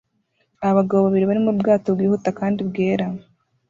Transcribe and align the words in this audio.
Abagabo 0.69 0.99
babiri 1.05 1.25
bari 1.29 1.41
mubwato 1.45 1.87
bwihuta 1.95 2.29
kandi 2.39 2.59
bwera 2.69 3.05